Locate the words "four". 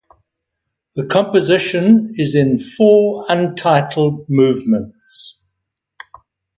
2.57-3.23